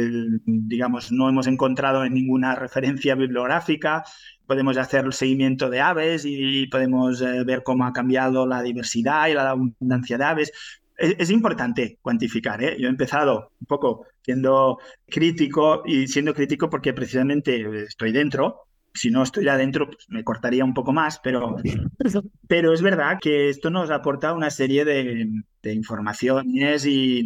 [0.45, 4.03] digamos, no hemos encontrado en ninguna referencia bibliográfica.
[4.47, 9.27] Podemos hacer el seguimiento de aves y podemos eh, ver cómo ha cambiado la diversidad
[9.27, 10.51] y la abundancia de aves
[10.97, 12.63] es, importante cuantificar.
[12.63, 12.75] ¿eh?
[12.79, 19.11] Yo he empezado un poco siendo crítico y siendo crítico porque precisamente estoy dentro, si
[19.11, 21.57] no estoy adentro, pues me cortaría un poco más, pero,
[22.47, 25.29] pero es verdad que esto nos aporta una serie de,
[25.63, 27.23] informaciones y,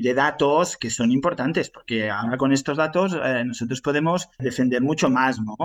[0.00, 5.10] de datos que son importantes, porque ahora con estos datos eh, nosotros podemos defender mucho
[5.10, 5.56] más, ¿no?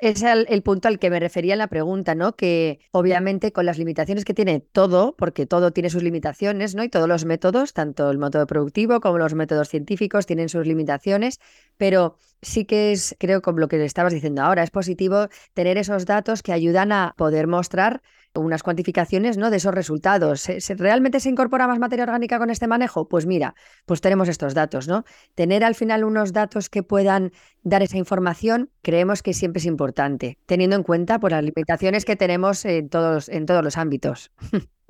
[0.00, 2.36] Es el, punto al que me refería en la pregunta, ¿no?
[2.36, 6.84] Que obviamente con las limitaciones que tiene todo, porque todo tiene sus limitaciones, ¿no?
[6.84, 11.40] Y todos los métodos, tanto el método productivo como los métodos científicos, tienen sus limitaciones,
[11.76, 16.06] pero sí que es, creo, como lo que estabas diciendo ahora, es positivo tener esos
[16.06, 18.00] datos que ayudan a poder mostrar
[18.34, 19.50] unas cuantificaciones ¿no?
[19.50, 20.40] de esos resultados.
[20.40, 23.08] ¿Se, realmente se incorpora más materia orgánica con este manejo?
[23.08, 23.54] Pues mira,
[23.86, 25.04] pues tenemos estos datos, ¿no?
[25.34, 30.38] Tener al final unos datos que puedan dar esa información, creemos que siempre es importante,
[30.46, 34.30] teniendo en cuenta por pues, las limitaciones que tenemos en todos, en todos los ámbitos.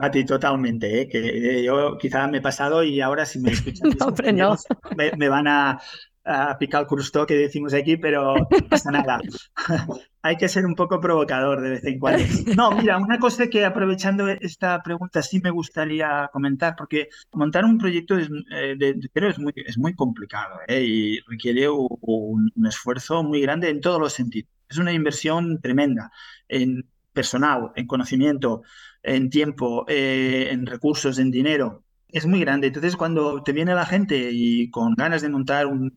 [0.01, 1.09] A ti totalmente, ¿eh?
[1.09, 3.91] que eh, yo quizá me he pasado y ahora si me escuchan
[4.37, 4.57] no,
[4.97, 5.81] me, van a,
[6.29, 9.19] a picar el que decimos aquí, pero no pasa nada.
[10.23, 12.23] Hay que ser un poco provocador de vez en cuando.
[12.55, 17.79] No, mira, una cosa que aprovechando esta pregunta sí me gustaría comentar, porque montar un
[17.79, 18.77] proyecto es, eh,
[19.15, 20.83] es, muy, es muy complicado ¿eh?
[20.83, 24.51] y requiere un, esfuerzo muy grande en todos los sentidos.
[24.69, 26.11] Es una inversión tremenda
[26.49, 28.63] en personal, en conocimiento,
[29.03, 32.69] en tiempo, eh, en recursos, en dinero es muy grande.
[32.69, 35.95] Entonces, cuando te viene la gente y con ganas de montar un,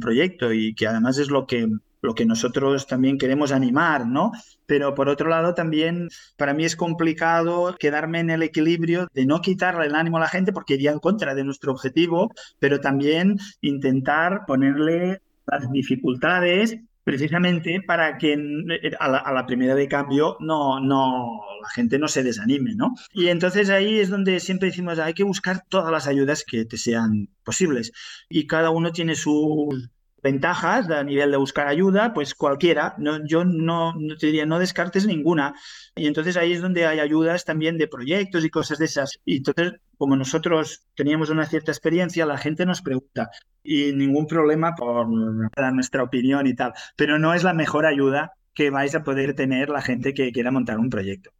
[0.00, 1.68] proyecto y que además es lo que,
[2.00, 4.32] lo que nosotros también queremos animar, ¿no?
[4.66, 9.40] Pero por otro lado, también para mí es complicado quedarme en el equilibrio de no
[9.40, 13.38] quitarle el ánimo a la gente porque iría en contra de nuestro objetivo, pero también
[13.60, 21.40] intentar ponerle las dificultades precisamente para que eh, a la, primera de cambio no, no,
[21.60, 22.94] la gente no se desanime, ¿no?
[23.12, 26.76] Y entonces ahí es donde siempre decimos, hay que buscar todas las ayudas que te
[26.76, 27.92] sean posibles.
[28.28, 29.90] Y cada uno tiene sus
[30.22, 32.94] ventajas a nivel de buscar ayuda, pues cualquiera.
[32.98, 35.54] No, yo no, no, te diría, no descartes ninguna.
[35.96, 39.18] Y entonces ahí es donde hay ayudas también de proyectos y cosas de esas.
[39.24, 43.30] Y entonces, como nosotros teníamos una cierta experiencia, la gente nos pregunta,
[43.62, 45.06] y ningún problema por
[45.54, 49.36] dar nuestra opinión y tal, pero no es la mejor ayuda que vais a poder
[49.36, 51.30] tener la gente que quiera montar un proyecto.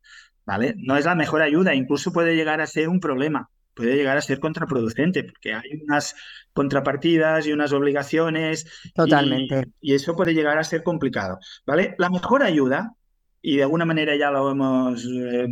[0.46, 0.77] ¿Vale?
[0.77, 4.20] No es la mejor ayuda, incluso puede llegar a ser un problema, puede llegar a
[4.22, 6.14] ser contraproducente, porque hay unas
[6.53, 8.64] contrapartidas y unas obligaciones.
[8.94, 9.72] Totalmente.
[9.81, 11.40] Y, eso puede llegar a ser complicado.
[11.66, 11.96] ¿Vale?
[11.98, 12.94] La mejor ayuda,
[13.40, 15.48] y de alguna manera ya lo hemos eh,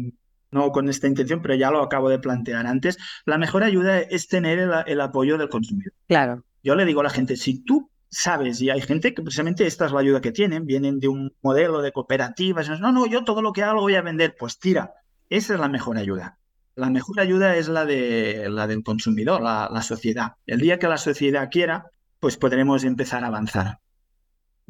[0.51, 4.29] no con esta intención, pero ya lo acabo de plantear antes, la mejor ayuda es
[4.29, 5.93] tener el, apoyo del consumidor.
[6.09, 6.45] Claro.
[6.63, 9.87] Yo le digo a la gente, si tú sabes, y hay gente que precisamente esta
[9.87, 13.43] es la ayuda que tienen, vienen de un modelo de cooperativas, no, no, yo todo
[13.43, 14.95] lo que hago voy a vender, pues tira,
[15.29, 16.39] esa es la mejor ayuda.
[16.75, 20.35] La mejor ayuda es la, de, la del consumidor, la, la sociedad.
[20.47, 23.80] El día que la sociedad quiera, pues podremos empezar a avanzar.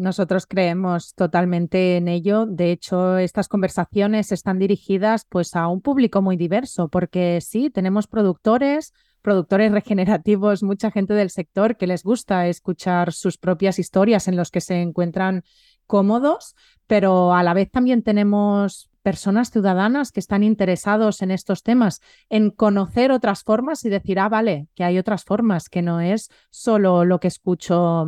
[0.01, 2.47] Nosotros creemos totalmente en ello.
[2.47, 8.07] De hecho, estas conversaciones están dirigidas pues a un público muy diverso, porque sí, tenemos
[8.07, 14.37] productores, productores regenerativos, mucha gente del sector que les gusta escuchar sus propias historias en
[14.37, 15.45] los que se encuentran
[15.87, 22.01] cómodos, pero a la vez también tenemos personas ciudadanas que están interesados en estos temas,
[22.31, 26.31] en conocer otras formas y decir, ah, vale, que hay otras formas, que no es
[26.51, 28.07] solo lo que escucho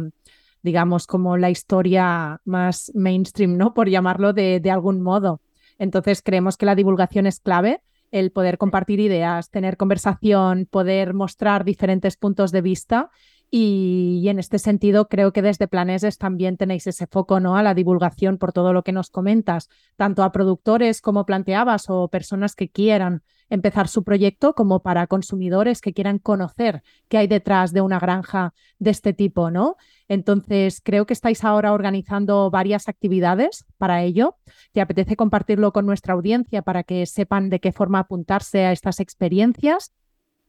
[0.63, 3.75] digamos, como la historia más mainstream, ¿no?
[3.75, 5.41] Por llamarlo de, de algún modo.
[5.79, 11.65] Entonces, creemos que la divulgación es clave, el poder compartir ideas, tener conversación, poder mostrar
[11.65, 13.11] diferentes puntos de vista
[13.55, 17.55] y, en este sentido, creo que desde Planeses también tenéis ese foco ¿no?
[17.55, 22.09] a la divulgación por todo lo que nos comentas, tanto a productores como planteabas o
[22.09, 27.75] personas que quieran empezar su proyecto, como para consumidores que quieran conocer qué hay detrás
[27.75, 29.77] de una granja de este tipo, ¿no?
[30.13, 34.37] Entonces, creo que estáis ahora organizando varias actividades para ello.
[34.73, 39.01] ¿Te apetece compartirlo con nuestra audiencia para que sepan de qué forma apuntarse a estas
[39.01, 39.91] experiencias?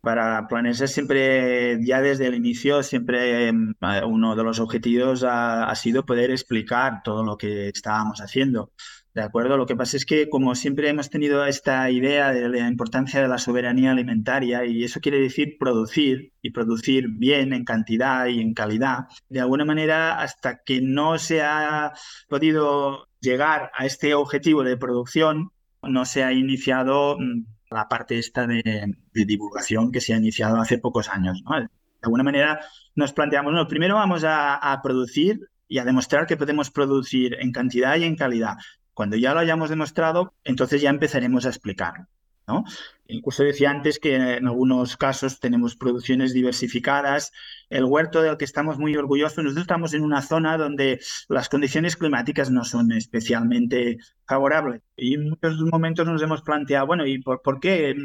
[0.02, 3.74] Para Planeses siempre, ya desde el inicio, siempre em,
[4.06, 8.74] uno de los objetivos ha, sido poder explicar todo lo que estábamos haciendo.
[9.14, 9.58] ¿De acuerdo?
[9.58, 13.28] Lo que pasa es que como siempre hemos tenido esta idea de la importancia de
[13.28, 18.56] la soberanía alimentaria y eso quiere decir producir y producir bien en cantidad y en
[18.56, 21.94] calidad, de alguna manera hasta que no se ha
[22.28, 25.52] podido llegar a este objetivo de producción,
[25.84, 30.80] no se ha iniciado mm, la parte esta de, divulgación que se ha iniciado hace
[30.80, 31.44] pocos años.
[31.44, 31.68] De
[32.02, 32.62] alguna manera
[32.96, 37.96] nos planteamos, no, primero vamos a, producir y a demostrar que podemos producir en cantidad
[37.98, 38.56] y en calidad.
[38.94, 42.08] Cuando ya lo hayamos demostrado, entonces ya empezaremos a explicar.
[42.48, 42.64] ¿no?
[43.08, 47.32] Incluso decía antes que en algunos casos tenemos producciones diversificadas.
[47.70, 51.96] El huerto del que estamos muy orgullosos, nosotros estamos en una zona donde las condiciones
[51.96, 54.82] climáticas no son especialmente favorables.
[54.96, 57.96] Y en muchos momentos nos hemos planteado, bueno, ¿y por, qué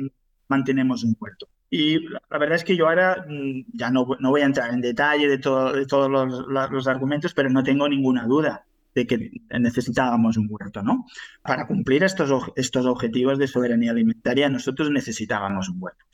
[0.49, 1.49] mantenemos un huerto?
[1.71, 4.81] Y la verdad es que yo ahora mm, ya no, no voy a entrar en
[4.81, 8.68] detalle de, de todos los, los argumentos, pero no tengo ninguna duda
[8.99, 9.31] de que
[9.61, 11.07] necesitábamos un huerto, ¿no?
[11.43, 16.05] Para cumplir estos, estos objetivos de soberanía alimentaria, nosotros necesitábamos un huerto.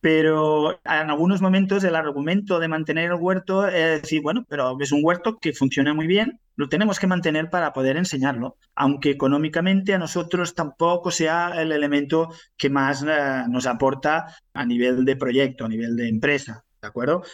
[0.00, 4.92] Pero en algunos momentos el argumento de mantener el huerto es decir, bueno, pero es
[4.92, 9.94] un huerto que funciona muy bien, lo tenemos que mantener para poder enseñarlo, aunque económicamente
[9.94, 15.64] a nosotros tampoco sea el elemento que más eh, nos aporta a nivel de proyecto,
[15.64, 17.24] a nivel de empresa, ¿de acuerdo?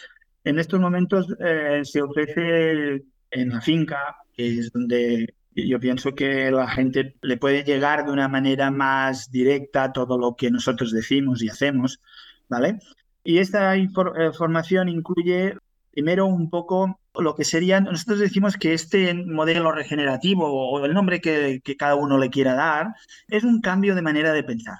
[0.43, 6.51] En estos momentos eh, se ofrece en la finca que es donde yo pienso que
[6.51, 11.41] la gente le puede llegar de una manera más directa todo lo que nosotros decimos
[11.41, 12.01] y hacemos,
[12.49, 12.79] ¿vale?
[13.23, 15.57] Y esta información eh, incluye
[15.91, 21.21] primero un poco lo que serían, nosotros decimos que este modelo regenerativo o el nombre
[21.21, 22.93] que cada uno le quiera dar,
[23.29, 24.79] es un cambio de manera de pensar.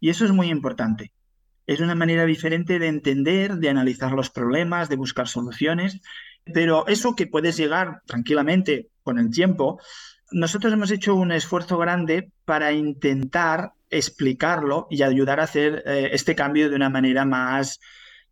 [0.00, 1.12] Y eso es muy importante.
[1.66, 6.00] Es una manera diferente de entender, de analizar los problemas, de buscar soluciones
[6.44, 9.80] pero eso que puedes llegar tranquilamente con el tiempo,
[10.32, 16.34] nosotros hemos hecho un esfuerzo grande para intentar explicarlo y ayudar a hacer eh, este
[16.34, 17.80] cambio de una manera más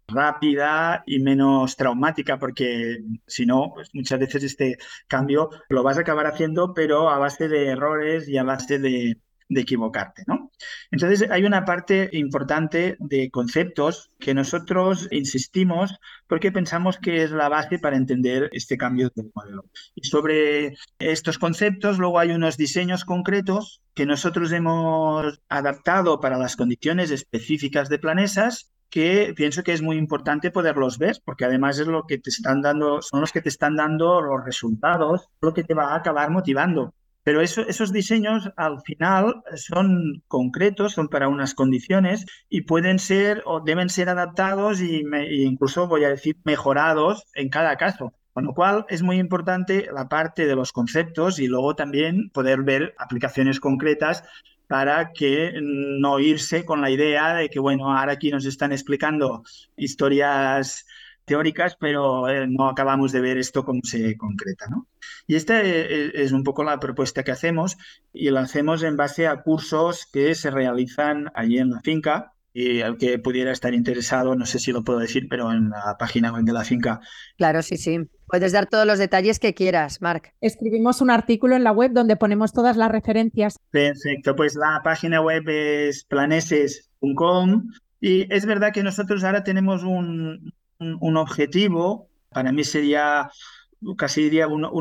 [0.07, 6.01] rápida y menos traumática, porque si no, pues muchas veces este cambio lo vas a
[6.01, 10.51] acabar haciendo, pero a base de errores y a base de, de equivocarte, ¿no?
[10.91, 17.49] Entonces hay una parte importante de conceptos que nosotros insistimos porque pensamos que es la
[17.49, 19.65] base para entender este cambio del modelo.
[19.95, 26.57] Y sobre estos conceptos luego hay unos diseños concretos que nosotros hemos adaptado para las
[26.57, 31.87] condiciones específicas de planesas que pienso que es muy importante poderlos ver, porque además es
[31.87, 35.65] lo que te están dando, son los que te están dando los resultados, lo que
[35.65, 36.95] te va a acabar motivando.
[37.29, 43.61] Pero esos diseños al final son concretos, son para unas condiciones y pueden ser o
[43.61, 45.05] deben ser adaptados e
[45.45, 48.15] incluso voy a decir mejorados en cada caso.
[48.33, 52.63] Con lo cual es muy importante la parte de los conceptos y luego también poder
[52.63, 54.25] ver aplicaciones concretas
[54.67, 59.43] para que no irse con la idea de que, bueno, ahora aquí nos están explicando
[59.77, 60.87] historias
[61.29, 64.67] teóricas, pero eh, no acabamos de ver esto cómo se concreta.
[64.69, 64.89] ¿no?
[65.29, 67.77] Y esta eh, es un poco la propuesta que hacemos
[68.13, 72.33] y la hacemos en base a cursos que se realizan allí en la finca.
[72.53, 75.97] Y al que pudiera estar interesado, no sé si lo puedo decir, pero en la
[75.97, 76.99] página web de la finca.
[77.37, 78.01] Claro, sí, sí.
[78.27, 80.35] Puedes dar todos los detalles que quieras, Marc.
[80.41, 83.61] Escribimos un artículo en la web donde ponemos todas las referencias.
[83.71, 87.69] Perfecto, pues la página web es planeses.com
[88.01, 93.31] y es verdad que nosotros ahora tenemos un, un, objetivo, para mí sería
[93.97, 94.73] casi diría una,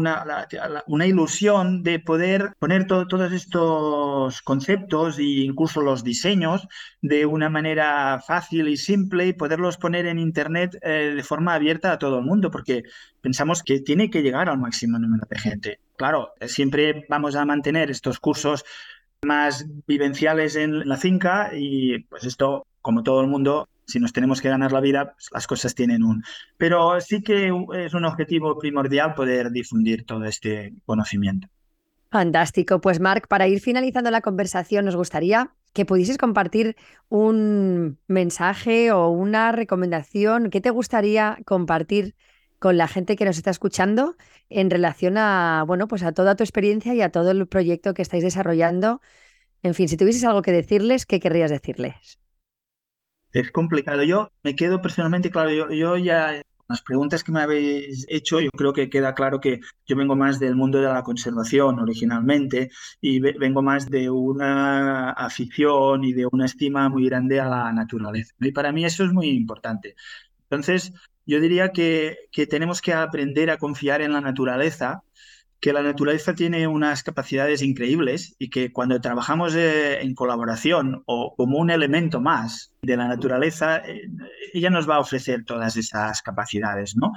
[0.87, 6.67] una, ilusión de poder poner todos estos conceptos e incluso los diseños
[7.01, 11.91] de una manera fácil y simple y poderlos poner en Internet eh, de forma abierta
[11.91, 12.83] a todo el mundo, porque
[13.21, 15.79] pensamos que tiene que llegar al máximo número de gente.
[15.95, 18.65] Claro, siempre vamos a mantener estos cursos
[19.23, 24.41] más vivenciales en la finca y pues esto, como todo el mundo, si nos tenemos
[24.41, 26.23] que ganar la vida, pues, las cosas tienen un...
[26.57, 31.47] Pero sí que es un objetivo primordial poder difundir todo este conocimiento.
[32.11, 32.81] Fantástico.
[32.81, 36.75] Pues Marc, para ir finalizando la conversación, nos gustaría que pudieses compartir
[37.09, 42.15] un mensaje o una recomendación que te gustaría compartir
[42.59, 44.15] con la gente que nos está escuchando
[44.49, 48.01] en relación a, bueno, pues a toda tu experiencia y a todo el proyecto que
[48.01, 49.01] estáis desarrollando.
[49.61, 52.19] En fin, si tuvieses algo que decirles, ¿qué querrías decirles?
[53.33, 54.03] Es complicado.
[54.03, 58.49] Yo me quedo personalmente, claro, yo, yo ya las preguntas que me habéis hecho, yo
[58.51, 62.69] creo que queda claro que yo vengo más del mundo de la conservación originalmente
[62.99, 68.33] y vengo más de una afición y de una estima muy grande a la naturaleza.
[68.39, 69.95] Y para mí eso es muy importante.
[70.43, 70.93] Entonces,
[71.25, 75.03] yo diría que, que tenemos que aprender a confiar en la naturaleza
[75.59, 81.33] que la naturaleza tiene unas capacidades increíbles y que cuando trabajamos eh, en colaboración o
[81.35, 84.07] como un elemento más de la naturaleza, eh,
[84.53, 87.11] ella nos va a ofrecer todas esas capacidades, ¿no?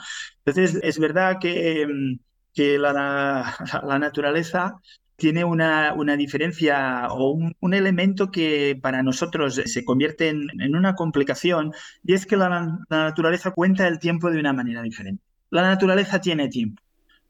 [0.44, 2.18] Entonces, es verdad que, mm,
[2.54, 4.76] que la, naturaleza
[5.16, 11.72] tiene una, una diferencia o un, elemento que para nosotros se convierte en, una complicación
[12.02, 15.22] y es que la naturaleza cuenta el tiempo de una manera diferente.
[15.50, 16.82] La naturaleza tiene tiempo,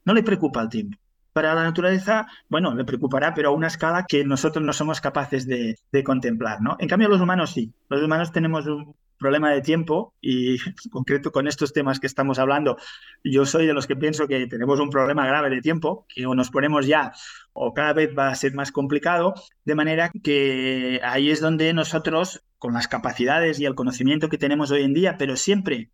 [0.05, 0.97] no le preocupa el tiempo
[1.33, 5.47] para la naturaleza, bueno, le preocupará, pero a una escala que nosotros no somos capaces
[5.47, 6.75] de, contemplar, ¿no?
[6.79, 7.71] En cambio, los humanos sí.
[7.89, 12.39] Los humanos tenemos un problema de tiempo y en concreto con estos temas que estamos
[12.39, 12.77] hablando,
[13.23, 16.33] yo soy de los que pienso que tenemos un problema grave de tiempo, que o
[16.33, 17.13] nos ponemos ya
[17.53, 22.43] o cada vez va a ser más complicado, de manera que ahí es donde nosotros,
[22.57, 25.91] con las capacidades y el conocimiento que tenemos hoy en día, pero siempre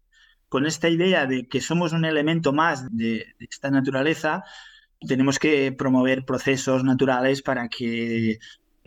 [0.50, 4.44] con esta idea de que somos un elemento más de, esta naturaleza,
[5.08, 8.40] tenemos que promover procesos naturales para que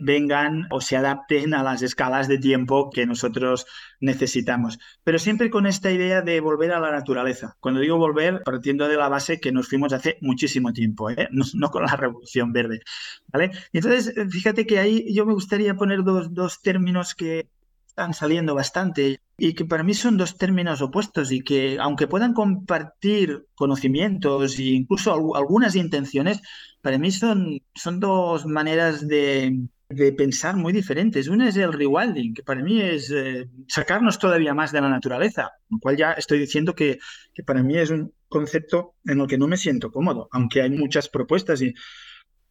[0.03, 3.67] vengan o se adapten a las escalas de tiempo que nosotros
[3.99, 4.79] necesitamos.
[5.03, 7.55] Pero siempre con esta idea de volver a la naturaleza.
[7.59, 11.29] Cuando digo volver, partiendo de la base que nos fuimos hace muchísimo tiempo, ¿eh?
[11.53, 12.81] no, con la revolución verde.
[13.27, 13.51] ¿vale?
[13.71, 17.47] entonces, fíjate que ahí yo me gustaría poner dos, dos términos que
[17.91, 22.33] están saliendo bastante y que para mí son dos términos opuestos y que aunque puedan
[22.33, 26.41] compartir conocimientos e incluso algunas intenciones,
[26.81, 31.27] para mí son, son dos maneras de, de pensar muy diferentes.
[31.27, 35.51] Una es el rewilding, que para mí es eh, sacarnos todavía más de la naturaleza,
[35.69, 36.97] lo cual ya estoy diciendo que,
[37.33, 40.69] que, para mí es un concepto en el que no me siento cómodo, aunque hay
[40.69, 41.73] muchas propuestas y,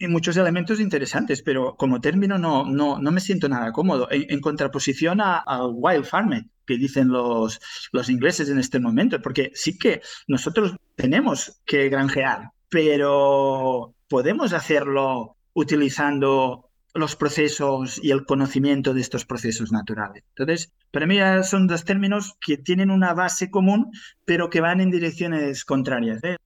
[0.01, 4.41] y muchos elementos interesantes, pero como término no, no, no me siento nada cómodo, en,
[4.41, 7.61] contraposición al wild farming que dicen los,
[7.93, 15.37] los ingleses en este momento, porque sí que nosotros tenemos que granjear, pero podemos hacerlo
[15.53, 20.25] utilizando los procesos y el conocimiento de estos procesos naturales.
[20.31, 23.93] Entonces, para mí son dos términos que tienen una base común,
[24.25, 26.25] pero que van en direcciones contrarias.
[26.25, 26.37] ¿eh?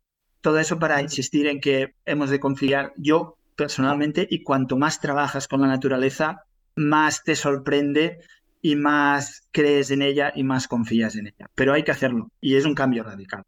[0.40, 5.48] Todo eso para insistir en que hemos de confiar, yo personalmente, y cuanto más trabajas
[5.48, 6.44] con la naturaleza,
[6.76, 8.20] más te sorprende
[8.60, 11.50] y más crees en ella y más confías en ella.
[11.54, 13.42] Pero hay que hacerlo y es un cambio radical.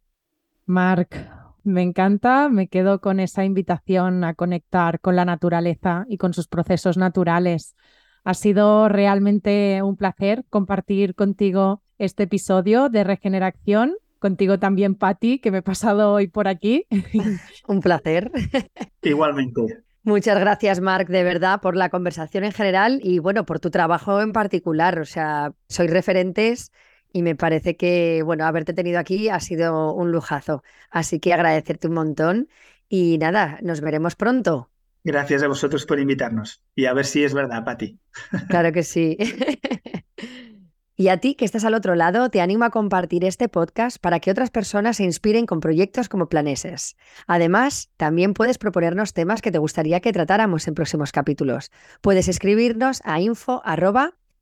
[0.67, 1.17] Marc,
[1.65, 6.49] me encanta, me quedo con esa invitación a conectar con la naturaleza y con sus
[6.49, 7.77] procesos naturales.
[8.25, 13.95] Ha sido realmente un placer compartir contigo este episodio de Regeneración.
[14.19, 16.87] Contigo también, Patti, que me he pasado hoy por aquí.
[17.69, 18.31] un placer.
[19.03, 19.86] Igualmente.
[20.07, 24.21] Muchas gracias, Marc, de verdad, por la conversación en general y bueno, por tu trabajo
[24.21, 25.01] en particular.
[25.01, 26.71] O sea, sois referentes
[27.13, 30.63] y me parece que, bueno, haberte tenido aquí ha sido un lujazo.
[30.91, 32.49] Así que agradecerte un montón
[32.89, 34.71] y nada, nos veremos pronto.
[35.03, 37.99] Gracias a vosotros por invitarnos y a ver si es verdad, Pati.
[38.49, 39.19] Claro que sí.
[40.99, 44.19] Y a ti que estás al otro lado, te animo a compartir este podcast para
[44.19, 46.97] que otras personas se inspiren con proyectos como Planeses.
[47.27, 51.71] Además, también puedes proponernos temas que te gustaría que tratáramos en próximos capítulos.
[52.01, 53.61] Puedes escribirnos a info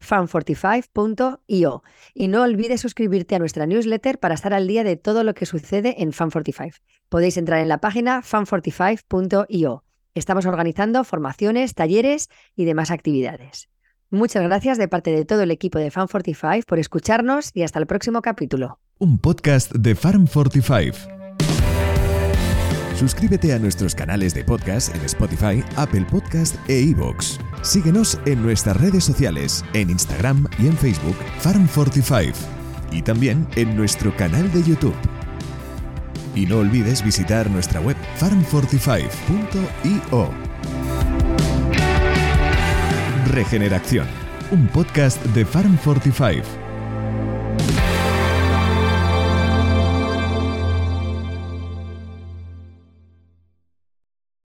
[0.05, 1.83] fan45.io.
[2.15, 5.47] Y no olvides suscribirte a nuestra newsletter para estar al día de todo lo que
[5.47, 6.81] sucede en Fan45.
[7.09, 9.85] Podéis entrar en la página fan45.io.
[10.15, 13.69] Estamos organizando formaciones, talleres y demás actividades.
[14.15, 17.87] Muchas gracias de parte de todo el equipo de Fan45 por escucharnos y hasta el
[17.87, 18.79] próximo capítulo.
[18.99, 20.95] Un podcast de Farm45.
[22.95, 27.41] Suscríbete a nuestros canales de podcast en Spotify, Apple Podcast e iVoox.
[27.63, 32.35] Síguenos en nuestras redes sociales, en Instagram y en Facebook, Farm45.
[32.93, 34.95] Y también en nuestro canal de YouTube.
[36.37, 40.31] Y no olvides visitar nuestra web farm45.io.
[43.25, 44.07] Regeneración,
[44.51, 46.64] un podcast de Farm45